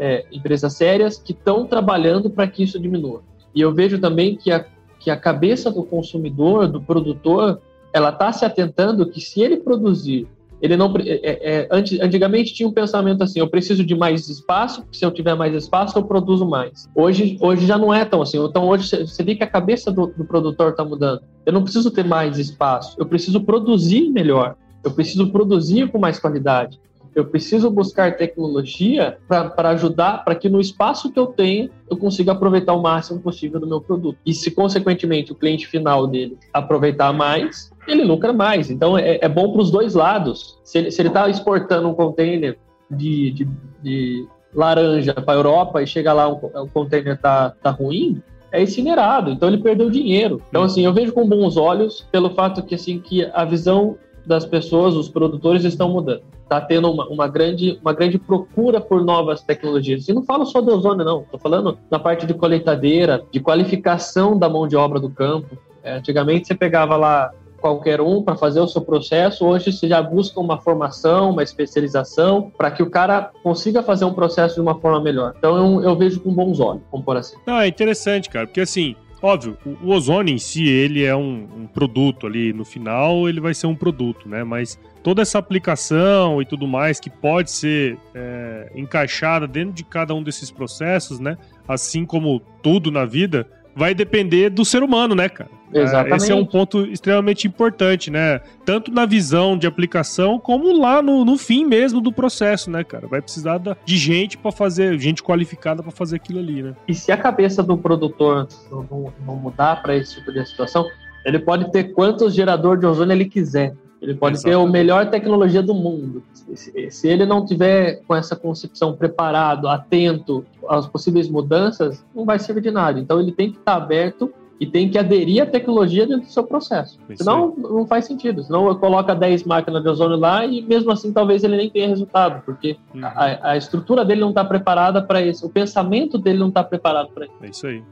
[0.00, 3.22] é, empresas sérias que estão trabalhando para que isso diminua.
[3.54, 4.64] E eu vejo também que a,
[4.98, 7.60] que a cabeça do consumidor, do produtor,
[7.92, 10.26] ela está se atentando que se ele produzir,
[10.62, 15.04] ele não é, é, antigamente tinha um pensamento assim, eu preciso de mais espaço, se
[15.04, 16.88] eu tiver mais espaço eu produzo mais.
[16.94, 18.42] Hoje, hoje já não é tão assim.
[18.42, 21.22] Então hoje você vê que a cabeça do, do produtor está mudando.
[21.46, 24.56] Eu não preciso ter mais espaço, eu preciso produzir melhor.
[24.82, 26.80] Eu preciso produzir com mais qualidade.
[27.14, 32.32] Eu preciso buscar tecnologia para ajudar, para que no espaço que eu tenho, eu consiga
[32.32, 34.18] aproveitar o máximo possível do meu produto.
[34.24, 38.70] E se, consequentemente, o cliente final dele aproveitar mais, ele lucra mais.
[38.70, 40.58] Então, é, é bom para os dois lados.
[40.62, 42.58] Se ele está exportando um container
[42.90, 43.48] de, de,
[43.82, 48.22] de laranja para a Europa e chega lá, o um, um container está tá ruim,
[48.52, 50.42] é incinerado, então ele perdeu dinheiro.
[50.48, 53.96] Então, assim, eu vejo com bons olhos pelo fato que, assim, que a visão
[54.26, 56.22] das pessoas, os produtores estão mudando.
[56.42, 60.08] Está tendo uma, uma, grande, uma grande procura por novas tecnologias.
[60.08, 61.22] E não falo só do ozônio, não.
[61.22, 65.56] Estou falando na parte de colheitadeira, de qualificação da mão de obra do campo.
[65.82, 69.44] É, antigamente você pegava lá qualquer um para fazer o seu processo.
[69.44, 74.14] Hoje você já busca uma formação, uma especialização, para que o cara consiga fazer um
[74.14, 75.34] processo de uma forma melhor.
[75.38, 77.36] Então eu, eu vejo com bons olhos, vamos por assim.
[77.46, 81.66] Não, é interessante, cara, porque assim, Óbvio, o ozônio em si, ele é um, um,
[81.66, 84.42] produto ali, no final ele vai ser um produto, né?
[84.44, 90.14] Mas toda essa aplicação e tudo mais que pode ser é, encaixada dentro de cada
[90.14, 91.36] um desses processos, né?
[91.68, 93.46] Assim como tudo na vida,
[93.80, 95.48] vai depender do ser humano, né, cara?
[95.72, 96.16] Exatamente.
[96.16, 98.42] Esse é um ponto extremamente importante, né?
[98.62, 103.06] Tanto na visão de aplicação, como lá no, no fim mesmo do processo, né, cara?
[103.06, 106.74] Vai precisar de gente para fazer, gente qualificada para fazer aquilo ali, né?
[106.86, 110.86] E se a cabeça do produtor não, não mudar para esse tipo de situação,
[111.24, 113.72] ele pode ter quantos gerador de ozônio ele quiser.
[114.00, 114.62] Ele pode Exatamente.
[114.62, 116.22] ter a melhor tecnologia do mundo.
[116.54, 122.62] Se, ele não tiver com essa concepção preparado, atento às possíveis mudanças, não vai servir
[122.62, 122.98] de nada.
[122.98, 126.44] Então ele tem que estar aberto e tem que aderir à tecnologia dentro do seu
[126.44, 126.98] processo.
[127.08, 127.62] Isso Senão aí.
[127.62, 128.42] não faz sentido.
[128.42, 131.88] Senão eu coloco 10 máquinas de ozônio lá e mesmo assim talvez ele nem tenha
[131.88, 133.04] resultado, porque uhum.
[133.04, 137.08] a, a, estrutura dele não está preparada para isso, o pensamento dele não está preparado
[137.08, 137.34] para isso.
[137.42, 137.82] É isso aí.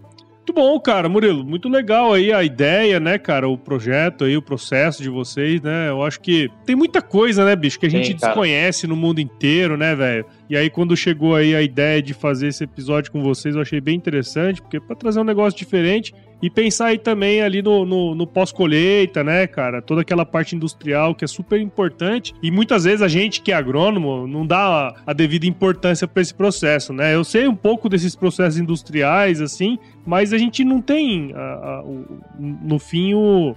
[0.49, 1.45] Muito bom, cara, Murilo.
[1.45, 3.47] Muito legal aí a ideia, né, cara?
[3.47, 5.91] O projeto aí, o processo de vocês, né?
[5.91, 9.21] Eu acho que tem muita coisa, né, bicho, que a gente Sim, desconhece no mundo
[9.21, 10.25] inteiro, né, velho?
[10.51, 13.81] E aí, quando chegou aí a ideia de fazer esse episódio com vocês, eu achei
[13.83, 18.15] bem interessante, porque para trazer um negócio diferente e pensar aí também ali no, no,
[18.15, 19.83] no pós-colheita, né, cara?
[19.83, 22.33] Toda aquela parte industrial que é super importante.
[22.43, 26.23] E muitas vezes a gente que é agrônomo não dá a, a devida importância para
[26.23, 27.15] esse processo, né?
[27.15, 31.83] Eu sei um pouco desses processos industriais, assim, mas a gente não tem, a, a,
[31.83, 33.55] o, no fim, o,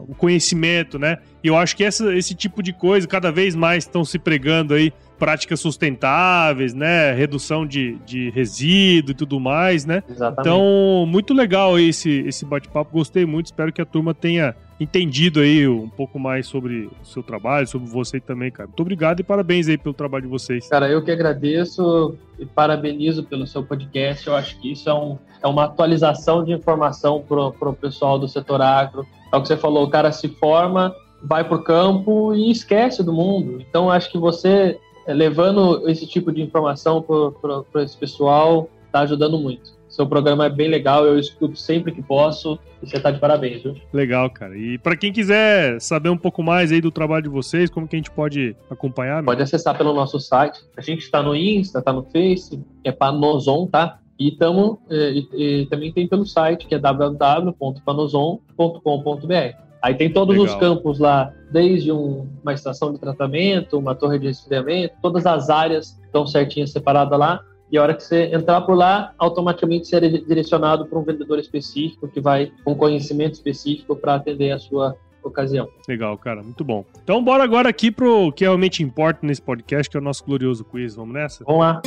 [0.00, 1.18] o conhecimento, né?
[1.42, 4.74] E eu acho que essa, esse tipo de coisa, cada vez mais estão se pregando
[4.74, 7.12] aí práticas sustentáveis, né?
[7.12, 10.02] Redução de, de resíduo e tudo mais, né?
[10.08, 10.40] Exatamente.
[10.40, 12.92] Então, muito legal esse, esse bate-papo.
[12.92, 13.46] Gostei muito.
[13.46, 17.88] Espero que a turma tenha entendido aí um pouco mais sobre o seu trabalho, sobre
[17.88, 18.68] você também, cara.
[18.68, 20.68] Muito obrigado e parabéns aí pelo trabalho de vocês.
[20.68, 24.26] Cara, eu que agradeço e parabenizo pelo seu podcast.
[24.26, 28.28] Eu acho que isso é, um, é uma atualização de informação pro, pro pessoal do
[28.28, 29.04] setor agro.
[29.32, 33.12] É o que você falou, o cara se forma, vai pro campo e esquece do
[33.12, 33.60] mundo.
[33.68, 34.78] Então, acho que você
[35.14, 39.76] levando esse tipo de informação para esse pessoal está ajudando muito.
[39.88, 43.62] Seu programa é bem legal, eu escuto sempre que posso e você está de parabéns,
[43.62, 43.74] viu?
[43.92, 44.56] Legal, cara.
[44.56, 47.96] E para quem quiser saber um pouco mais aí do trabalho de vocês, como que
[47.96, 49.24] a gente pode acompanhar?
[49.24, 50.60] Pode acessar pelo nosso site.
[50.76, 53.98] A gente está no Insta, está no Face, é Panozon, tá?
[54.18, 59.67] E, tamo, é, e, e também tem pelo site, que é www.panozon.com.br.
[59.88, 60.54] Aí tem todos Legal.
[60.54, 65.48] os campos lá, desde um, uma estação de tratamento, uma torre de resfriamento, todas as
[65.48, 67.40] áreas estão certinhas separadas lá.
[67.72, 71.38] E a hora que você entrar por lá, automaticamente você é direcionado para um vendedor
[71.38, 75.66] específico que vai com conhecimento específico para atender a sua ocasião.
[75.88, 76.84] Legal, cara, muito bom.
[77.02, 80.66] Então bora agora aqui pro que realmente importa nesse podcast, que é o nosso glorioso
[80.66, 80.96] quiz.
[80.96, 81.42] Vamos nessa?
[81.44, 81.80] Vamos lá.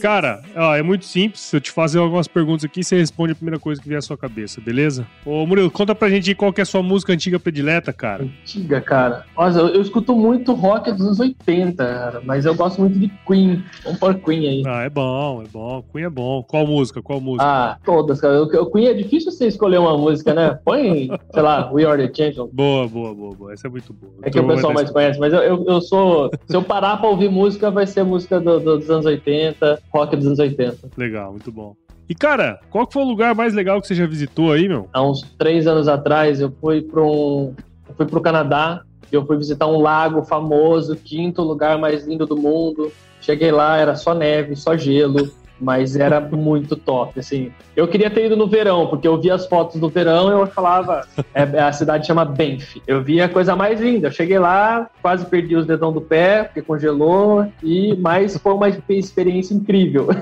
[0.00, 1.40] Cara, ó, é muito simples.
[1.40, 4.02] Se eu te fazer algumas perguntas aqui, você responde a primeira coisa que vier à
[4.02, 5.06] sua cabeça, beleza?
[5.24, 8.24] Ô, Murilo, conta pra gente qual que é a sua música antiga predileta, cara.
[8.24, 9.24] Antiga, cara.
[9.36, 13.08] Nossa, eu, eu escuto muito rock dos anos 80, cara, mas eu gosto muito de
[13.26, 13.62] Queen.
[13.84, 14.62] Vamos pôr Queen aí.
[14.66, 15.84] Ah, é bom, é bom.
[15.92, 16.42] Queen é bom.
[16.42, 17.02] Qual música?
[17.02, 17.44] Qual música?
[17.44, 18.42] Ah, todas, cara.
[18.42, 20.58] O Queen é difícil você escolher uma música, né?
[20.64, 22.50] Põe, sei lá, We Are the Champions.
[22.52, 23.52] Boa, boa, boa, boa.
[23.52, 24.12] Essa é muito boa.
[24.22, 26.30] É que o pessoal mais conhece, mas eu, eu, eu, sou.
[26.46, 30.16] Se eu parar pra ouvir música, vai ser música do, do, dos anos 80, rock
[30.16, 30.90] dos anos 80.
[30.96, 31.74] Legal, muito bom.
[32.08, 34.88] E, cara, qual que foi o lugar mais legal que você já visitou aí, meu?
[34.92, 37.54] Há uns três anos atrás, eu fui para um...
[37.88, 42.36] Eu fui pro Canadá, eu fui visitar um lago famoso, quinto lugar mais lindo do
[42.36, 42.90] mundo.
[43.20, 47.52] Cheguei lá, era só neve, só gelo, mas era muito top, assim.
[47.76, 50.46] Eu queria ter ido no verão, porque eu via as fotos do verão e eu
[50.46, 52.80] falava, é, a cidade chama Banff.
[52.86, 54.08] Eu via a coisa mais linda.
[54.08, 58.68] Eu cheguei lá, quase perdi os dedão do pé, porque congelou, e mas foi uma
[58.88, 60.08] experiência incrível.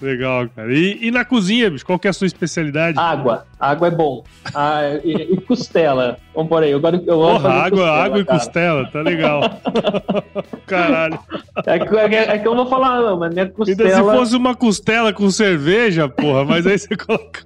[0.00, 0.72] Legal, cara.
[0.72, 2.98] E, e, na cozinha, bicho, qual que é a sua especialidade?
[2.98, 3.46] Água.
[3.58, 4.24] Água é bom.
[4.54, 6.18] Ah, e, e, costela.
[6.34, 6.72] Vamos por aí.
[6.72, 9.40] Eu gosto, eu Porra, água, costela, água e costela, tá legal.
[10.66, 11.18] Caralho.
[11.64, 13.88] É que, é, é que, eu vou falar, não, mas minha costela.
[13.88, 17.44] Ainda se fosse uma costela com cerveja, porra, mas aí você coloca.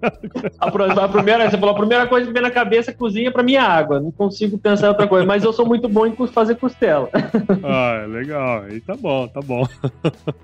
[0.58, 3.42] a, a, primeira, você falou, a primeira coisa que vem na cabeça é cozinha pra
[3.42, 4.00] minha água.
[4.00, 7.10] Não consigo pensar em outra coisa, mas eu sou muito bom em fazer costela.
[7.62, 8.62] ah, legal.
[8.62, 9.66] Aí tá bom, tá bom.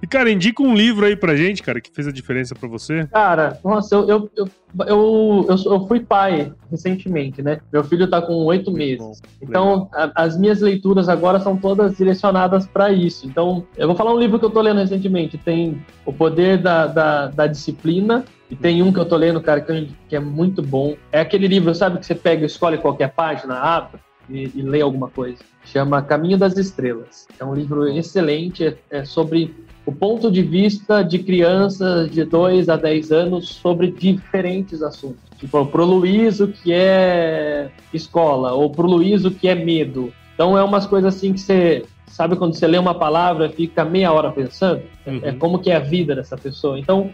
[0.02, 3.06] E, cara, indica um livro aí pra gente, cara, que fez a diferença pra você.
[3.10, 4.48] Cara, nossa, eu, eu, eu
[4.86, 7.60] Eu, eu, eu, fui pai recentemente, né?
[7.72, 9.22] Meu filho está com oito meses.
[9.40, 13.26] Então, a, as minhas leituras agora são todas direcionadas para isso.
[13.26, 15.38] Então, eu vou falar um livro que eu estou lendo recentemente.
[15.38, 18.24] Tem O Poder da, da, da Disciplina.
[18.50, 20.96] E tem um que eu estou lendo, cara, que, que é muito bom.
[21.10, 24.80] É aquele livro, sabe, que você pega e escolhe qualquer página, abre e, e lê
[24.80, 25.38] alguma coisa.
[25.64, 27.26] Chama Caminho das Estrelas.
[27.38, 29.54] É um livro excelente, é, é sobre
[29.86, 35.22] o ponto de vista de crianças de 2 a 10 anos sobre diferentes assuntos.
[35.38, 40.12] Tipo, pro Luiz o que é escola, ou pro Luiz o que é medo.
[40.34, 44.12] Então é umas coisas assim que você sabe quando você lê uma palavra fica meia
[44.12, 45.20] hora pensando, é uhum.
[45.22, 46.78] é como que é a vida dessa pessoa.
[46.78, 47.10] Então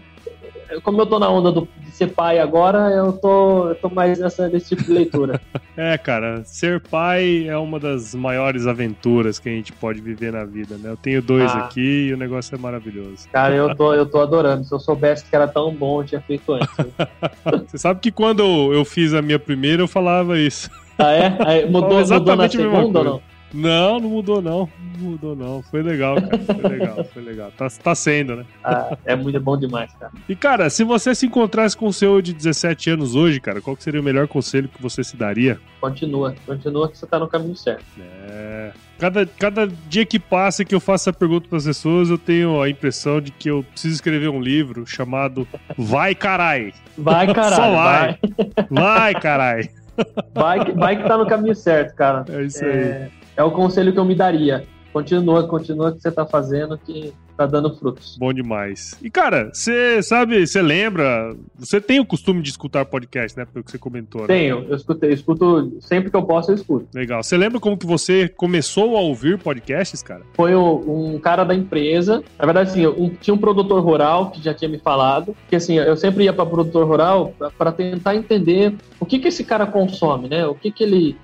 [0.82, 4.18] como eu tô na onda do, de ser pai agora, eu tô, eu tô mais
[4.18, 5.40] nessa, nesse tipo de leitura.
[5.76, 10.44] é, cara, ser pai é uma das maiores aventuras que a gente pode viver na
[10.44, 10.90] vida, né?
[10.90, 11.64] Eu tenho dois ah.
[11.64, 13.28] aqui e o negócio é maravilhoso.
[13.32, 14.64] Cara, eu tô, eu tô adorando.
[14.64, 16.68] Se eu soubesse que era tão bom, eu tinha feito antes.
[17.66, 18.42] Você sabe que quando
[18.72, 20.70] eu fiz a minha primeira, eu falava isso.
[20.98, 21.36] Ah, é?
[21.40, 23.29] Aí, mudou, mudou na segunda ou não?
[23.52, 24.68] Não, não mudou não.
[24.98, 25.62] Não mudou não.
[25.62, 26.38] Foi legal, cara.
[26.38, 27.52] Foi legal, foi legal.
[27.56, 28.44] Tá, tá sendo, né?
[28.62, 30.12] Ah, é muito bom demais, cara.
[30.28, 33.76] E, cara, se você se encontrasse com o seu de 17 anos hoje, cara, qual
[33.78, 35.58] seria o melhor conselho que você se daria?
[35.80, 36.34] Continua.
[36.46, 37.84] Continua que você tá no caminho certo.
[38.28, 38.72] É...
[38.98, 42.60] Cada, cada dia que passa que eu faço essa pergunta para as pessoas, eu tenho
[42.60, 46.74] a impressão de que eu preciso escrever um livro chamado Vai Carai.
[46.98, 47.56] Vai Carai.
[47.56, 48.18] Só vai.
[48.70, 49.70] Vai, vai Carai.
[50.34, 52.24] Vai, vai que tá no caminho certo, cara.
[52.28, 53.10] É isso aí.
[53.40, 54.66] É o conselho que eu me daria.
[54.92, 58.18] Continua, continua o que você está fazendo, que tá dando frutos.
[58.18, 58.94] Bom demais.
[59.00, 61.34] E, cara, você sabe, você lembra?
[61.58, 63.46] Você tem o costume de escutar podcast, né?
[63.46, 64.26] Pelo que você comentou, né?
[64.26, 66.86] Tenho, eu escutei, eu escuto sempre que eu posso, eu escuto.
[66.94, 67.22] Legal.
[67.22, 70.20] Você lembra como que você começou a ouvir podcasts, cara?
[70.34, 72.22] Foi um, um cara da empresa.
[72.38, 75.34] Na verdade, assim, um, tinha um produtor rural que já tinha me falado.
[75.48, 79.44] Que assim, eu sempre ia para produtor rural para tentar entender o que que esse
[79.44, 80.46] cara consome, né?
[80.46, 81.16] O que que ele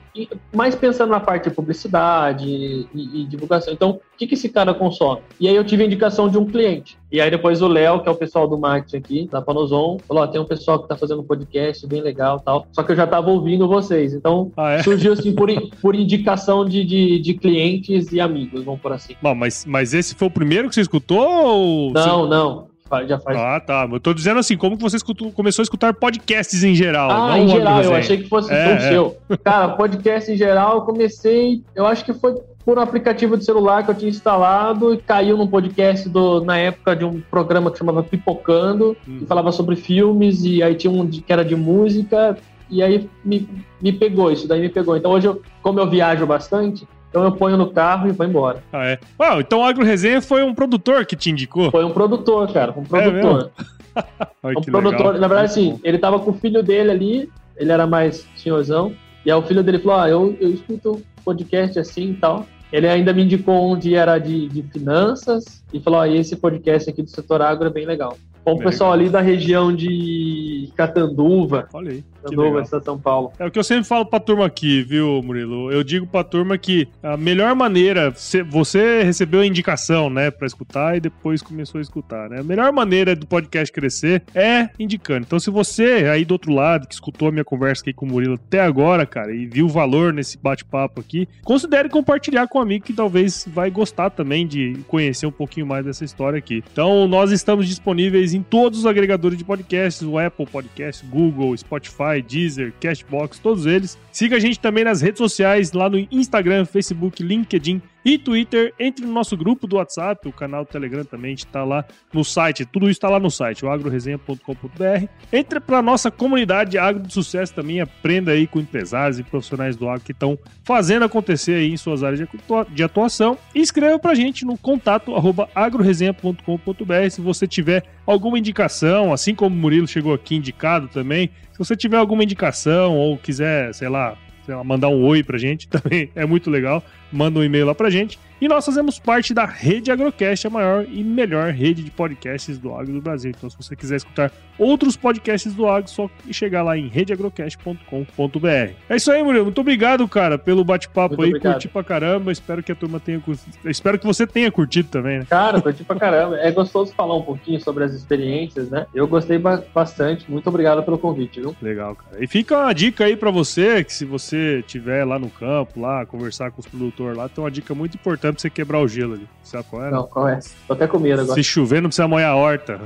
[0.55, 3.73] mais pensando na parte de publicidade e, e, divulgação.
[3.73, 5.23] Então, o que, que esse cara consome?
[5.39, 6.97] E aí eu tive a indicação de um cliente.
[7.11, 10.23] E aí depois o Léo, que é o pessoal do marketing aqui, da Panozon, falou,
[10.23, 12.67] ó, tem um pessoal que tá fazendo um podcast bem legal tal.
[12.73, 14.13] Só que eu já tava ouvindo vocês.
[14.15, 14.83] Então, ah, é?
[14.83, 15.49] surgiu assim por,
[15.81, 19.15] por indicação de, de, de, clientes e amigos, vamos por assim.
[19.23, 21.27] Bom, mas, mas esse foi o primeiro que você escutou?
[21.27, 22.76] Ou não, não.
[23.07, 23.37] Já faz.
[23.37, 23.89] Ah, tá.
[23.91, 27.11] Eu tô dizendo assim, como que você escutou, começou a escutar podcasts em geral?
[27.11, 28.81] Ah, em geral, eu achei que fosse é, o é.
[28.81, 29.17] seu.
[29.43, 33.85] Cara, podcast em geral, eu comecei, eu acho que foi por um aplicativo de celular
[33.85, 37.79] que eu tinha instalado e caiu num podcast do, na época de um programa que
[37.79, 39.19] chamava Pipocando, hum.
[39.21, 42.37] que falava sobre filmes, e aí tinha um que era de música,
[42.69, 43.49] e aí me,
[43.81, 44.97] me pegou, isso daí me pegou.
[44.97, 46.87] Então hoje, eu, como eu viajo bastante,
[47.17, 48.63] então eu ponho no carro e vou embora.
[48.71, 48.99] Ah, é?
[49.19, 51.71] Uau, então o Agro Resenha foi um produtor que te indicou?
[51.71, 52.75] Foi um produtor, cara.
[52.77, 53.51] Um produtor.
[53.97, 54.03] É
[54.43, 55.21] Ai, um produtor, legal.
[55.21, 58.93] na verdade, assim, ele tava com o filho dele ali, ele era mais senhorzão,
[59.25, 62.47] e aí o filho dele falou: Ah, eu, eu escuto podcast assim e tal.
[62.71, 67.03] Ele ainda me indicou onde era de, de finanças e falou: ah, esse podcast aqui
[67.03, 68.19] do setor agro é bem legal.
[68.47, 71.69] Bom, o pessoal ali da região de Catanduva.
[71.73, 72.05] Olha aí.
[72.23, 73.33] Catanduva, São Paulo.
[73.41, 75.73] É o que eu sempre falo pra turma aqui, viu, Murilo?
[75.73, 78.15] Eu digo pra turma que a melhor maneira,
[78.49, 82.39] você recebeu a indicação, né, pra escutar e depois começou a escutar, né?
[82.39, 85.25] A melhor maneira do podcast crescer é indicando.
[85.27, 88.09] Então, se você aí do outro lado, que escutou a minha conversa aqui com o
[88.09, 92.63] Murilo até agora, cara, e viu o valor nesse bate-papo aqui, considere compartilhar com um
[92.63, 96.63] amigo que talvez vai gostar também de conhecer um pouquinho mais dessa história aqui.
[96.73, 102.23] Então, nós estamos disponíveis em todos os agregadores de podcasts, o Apple Podcast, Google, Spotify,
[102.27, 103.99] Deezer, Cashbox, todos eles.
[104.13, 108.73] Siga a gente também nas redes sociais, lá no Instagram, Facebook, LinkedIn e Twitter.
[108.79, 112.65] Entre no nosso grupo do WhatsApp, o canal do Telegram também está lá no site.
[112.65, 115.09] Tudo isso está lá no site, o agroresenha.com.br.
[115.33, 119.89] Entre para nossa comunidade Agro de Sucesso também, aprenda aí com empresários e profissionais do
[119.89, 122.29] agro que estão fazendo acontecer aí em suas áreas
[122.71, 123.37] de atuação.
[123.53, 125.13] E escreva para a gente no contato
[125.53, 131.29] agroresenha.com.br se você tiver alguma indicação, assim como o Murilo chegou aqui indicado também.
[131.53, 135.37] Se você tiver alguma indicação ou quiser, sei lá, sei lá, mandar um oi pra
[135.37, 136.83] gente, também é muito legal.
[137.13, 138.19] Manda um e-mail lá pra gente.
[138.39, 142.75] E nós fazemos parte da Rede Agrocast, a maior e melhor rede de podcasts do
[142.75, 143.33] agro do Brasil.
[143.35, 148.49] Então, se você quiser escutar outros podcasts do agro, só chegar lá em redeagrocast.com.br.
[148.91, 149.45] É isso aí, Murilo.
[149.45, 151.31] Muito obrigado, cara, pelo bate-papo aí.
[151.31, 151.55] Obrigado.
[151.55, 152.31] Curti pra caramba.
[152.31, 153.57] Espero que a turma tenha curtido.
[153.65, 155.27] Espero que você tenha curtido também, né?
[155.31, 156.37] Cara, curti pra caramba.
[156.37, 158.85] É gostoso falar um pouquinho sobre as experiências, né?
[158.95, 160.31] Eu gostei bastante.
[160.31, 161.57] Muito obrigado pelo convite, viu?
[161.63, 162.23] Legal, cara.
[162.23, 166.05] E fica uma dica aí pra você, que se você tiver lá no campo, lá,
[166.05, 167.29] conversar com os produtores motor lá.
[167.29, 169.29] Tem uma dica muito importante pra você quebrar o gelo ali.
[169.43, 169.91] Sabe qual é?
[169.91, 170.39] Não, qual é?
[170.67, 171.35] Tô até com medo agora.
[171.35, 172.81] Se chover, não precisa molhar a horta.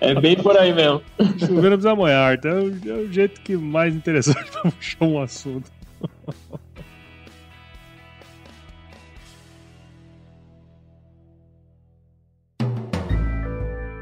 [0.00, 1.02] é bem por aí mesmo.
[1.38, 2.48] Se chover, não precisa molhar a horta.
[2.48, 5.70] É o, é o jeito que mais interessante pra puxar um assunto.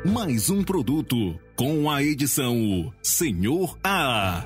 [0.04, 4.44] mais um produto com a edição Senhor A.